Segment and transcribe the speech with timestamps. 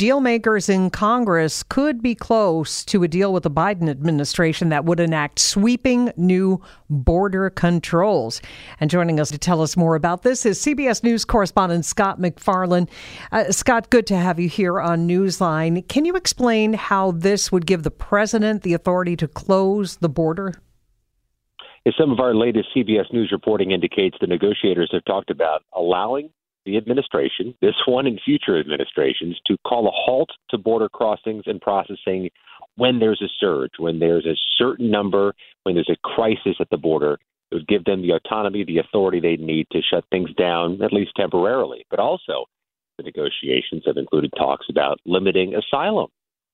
[0.00, 4.98] Dealmakers in Congress could be close to a deal with the Biden administration that would
[4.98, 8.42] enact sweeping new border controls.
[8.80, 12.88] And joining us to tell us more about this is CBS News correspondent Scott MacFarlane.
[13.30, 15.86] Uh, Scott, good to have you here on Newsline.
[15.86, 20.54] Can you explain how this would give the president the authority to close the border?
[21.86, 26.30] As some of our latest CBS News reporting indicates, the negotiators have talked about allowing
[26.64, 31.60] the administration, this one and future administrations, to call a halt to border crossings and
[31.60, 32.30] processing
[32.76, 36.76] when there's a surge, when there's a certain number, when there's a crisis at the
[36.76, 37.18] border.
[37.50, 40.92] It would give them the autonomy, the authority they need to shut things down, at
[40.92, 41.86] least temporarily.
[41.90, 42.46] But also,
[42.96, 46.08] the negotiations have included talks about limiting asylum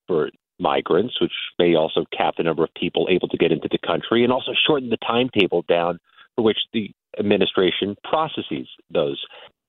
[0.06, 3.78] for migrants, which may also cap the number of people able to get into the
[3.78, 5.98] country, and also shorten the timetable down
[6.36, 9.22] for which the administration processes those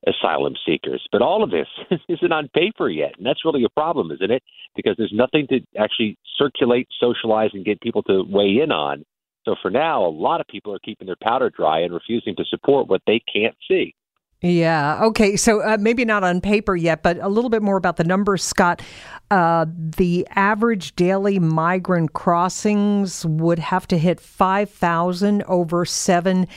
[0.07, 1.05] asylum seekers.
[1.11, 1.67] But all of this
[2.09, 3.13] isn't on paper yet.
[3.17, 4.43] And that's really a problem, isn't it?
[4.75, 9.03] Because there's nothing to actually circulate, socialize, and get people to weigh in on.
[9.45, 12.45] So for now, a lot of people are keeping their powder dry and refusing to
[12.45, 13.95] support what they can't see.
[14.43, 15.03] Yeah.
[15.03, 15.35] Okay.
[15.35, 18.43] So uh, maybe not on paper yet, but a little bit more about the numbers,
[18.43, 18.81] Scott.
[19.30, 26.47] Uh, the average daily migrant crossings would have to hit 5,000 over seven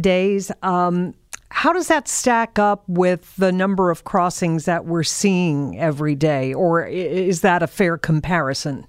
[0.00, 0.50] days.
[0.62, 1.14] Um,
[1.50, 6.52] how does that stack up with the number of crossings that we're seeing every day,
[6.54, 8.86] or is that a fair comparison?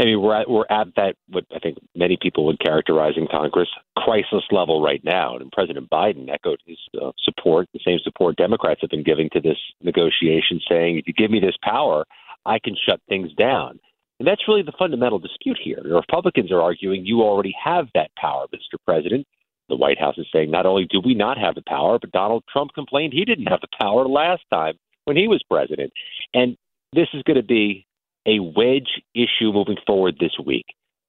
[0.00, 3.26] I mean, we're at, we're at that what I think many people would characterize in
[3.30, 5.36] Congress crisis level right now.
[5.36, 9.40] And President Biden echoed his uh, support, the same support Democrats have been giving to
[9.40, 12.06] this negotiation, saying, "If you give me this power,
[12.46, 13.78] I can shut things down."
[14.18, 15.80] And that's really the fundamental dispute here.
[15.82, 18.78] The Republicans are arguing you already have that power, Mr.
[18.86, 19.26] President.
[19.70, 22.44] The White House is saying not only do we not have the power, but Donald
[22.52, 25.92] Trump complained he didn't have the power last time when he was president.
[26.34, 26.56] And
[26.92, 27.86] this is going to be
[28.26, 30.66] a wedge issue moving forward this week.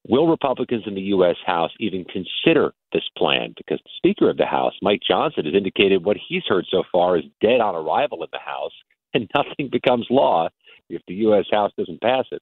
[0.08, 1.36] Will Republicans in the U.S.
[1.46, 3.54] House even consider this plan?
[3.58, 7.18] Because the Speaker of the House, Mike Johnson, has indicated what he's heard so far
[7.18, 8.72] is dead on arrival in the House,
[9.14, 10.50] and nothing becomes law
[10.90, 11.46] if the U.S.
[11.52, 12.42] House doesn't pass it.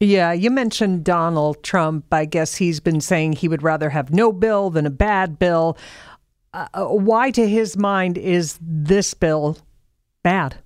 [0.00, 2.12] Yeah, you mentioned Donald Trump.
[2.12, 5.78] I guess he's been saying he would rather have no bill than a bad bill.
[6.52, 9.58] Uh, uh, why, to his mind, is this bill
[10.22, 10.56] bad?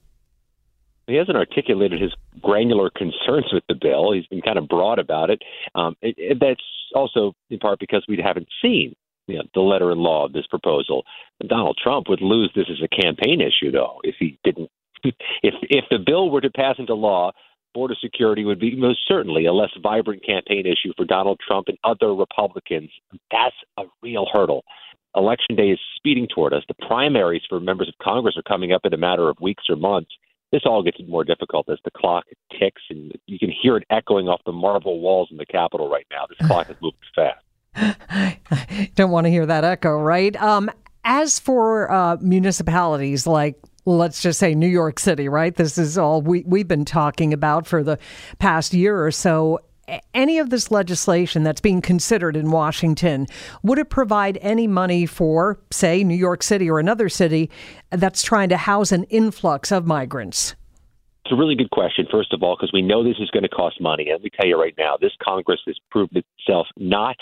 [1.07, 4.13] He hasn't articulated his granular concerns with the bill.
[4.13, 5.43] He's been kind of broad about it.
[5.75, 6.62] Um, it, it that's
[6.95, 8.95] also in part because we haven't seen
[9.27, 11.05] you know, the letter and law of this proposal.
[11.47, 14.71] Donald Trump would lose this as a campaign issue, though, if he didn't.
[15.05, 17.33] if if the bill were to pass into law,
[17.75, 21.78] border security would be most certainly a less vibrant campaign issue for Donald Trump and
[21.84, 22.91] other Republicans.
[23.31, 24.64] That's a real hurdle.
[25.16, 26.62] Election day is speeding toward us.
[26.69, 29.76] The primaries for members of Congress are coming up in a matter of weeks or
[29.76, 30.10] months.
[30.53, 32.25] This all gets more difficult as the clock
[32.58, 36.06] ticks, and you can hear it echoing off the marble walls in the Capitol right
[36.10, 36.26] now.
[36.28, 37.44] This clock is moving fast.
[37.75, 40.34] I Don't want to hear that echo, right?
[40.42, 40.70] Um,
[41.04, 45.55] as for uh, municipalities like let's just say New York City, right?
[45.55, 47.99] This is all we, we've been talking about for the
[48.39, 49.61] past year or so.
[50.15, 53.27] Any of this legislation that's being considered in Washington,
[53.65, 57.51] would it provide any money for, say, New York City or another city
[57.91, 60.55] that's trying to house an influx of migrants?
[61.25, 63.49] It's a really good question, first of all, because we know this is going to
[63.49, 64.05] cost money.
[64.05, 67.17] And let me tell you right now, this Congress has proved itself not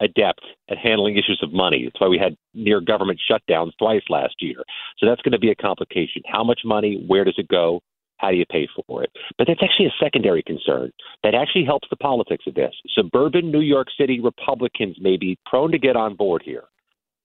[0.00, 1.84] adept at handling issues of money.
[1.84, 4.62] That's why we had near government shutdowns twice last year.
[4.98, 6.22] So that's going to be a complication.
[6.26, 7.04] How much money?
[7.06, 7.80] Where does it go?
[8.18, 9.10] How do you pay for it?
[9.36, 10.90] But that's actually a secondary concern
[11.22, 12.74] that actually helps the politics of this.
[12.94, 16.64] Suburban New York City Republicans may be prone to get on board here.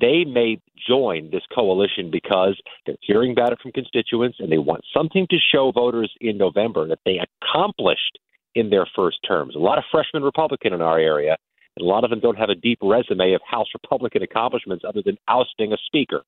[0.02, 4.82] They may join this coalition because they're hearing about it from constituents and they want
[4.94, 8.18] something to show voters in November that they accomplished
[8.56, 9.56] in their first terms.
[9.56, 11.38] A lot of freshman Republican in our area
[11.82, 15.18] a lot of them don't have a deep resume of House Republican accomplishments other than
[15.28, 16.22] ousting a speaker.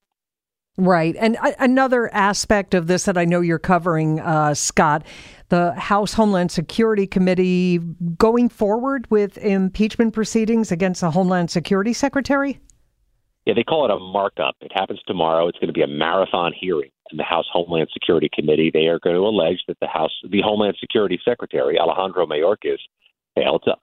[0.76, 1.16] Right.
[1.20, 5.06] And another aspect of this that I know you're covering, uh, Scott,
[5.50, 7.78] the House Homeland Security Committee
[8.18, 12.60] going forward with impeachment proceedings against the Homeland Security Secretary?
[13.46, 14.56] Yeah, they call it a markup.
[14.62, 15.48] It happens tomorrow.
[15.48, 18.72] It's going to be a marathon hearing in the House Homeland Security Committee.
[18.74, 22.80] They are going to allege that the House, the Homeland Security Secretary, Alejandro Mayorkas,
[23.36, 23.76] failed to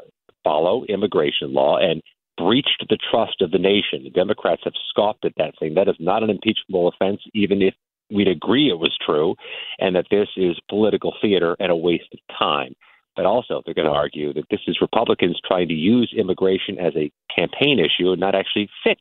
[0.45, 2.03] follow immigration law and
[2.37, 4.05] breached the trust of the nation.
[4.05, 7.75] The Democrats have scoffed at that, saying that is not an impeachable offense, even if
[8.11, 9.35] we'd agree it was true,
[9.79, 12.75] and that this is political theater and a waste of time.
[13.17, 16.95] But also, they're going to argue that this is Republicans trying to use immigration as
[16.97, 19.01] a campaign issue and not actually fix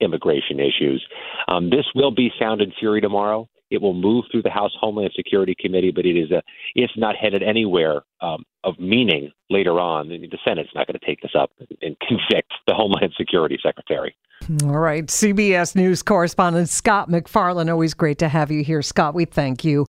[0.00, 1.04] immigration issues.
[1.48, 3.48] Um, this will be sound and fury tomorrow.
[3.70, 6.42] It will move through the House Homeland Security Committee, but it is a
[6.74, 10.08] it's not headed anywhere um, of meaning later on.
[10.08, 11.50] The Senate's not going to take this up
[11.82, 14.16] and convict the Homeland Security Secretary.
[14.64, 17.68] All right, CBS News correspondent Scott MacFarlane.
[17.68, 19.14] Always great to have you here, Scott.
[19.14, 19.86] We thank you.